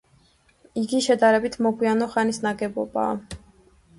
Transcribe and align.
იგი 0.83 1.01
შედარებით 1.07 1.57
მოგვიანო 1.67 2.09
ხანის 2.15 2.39
ნაგებობაა. 2.47 3.39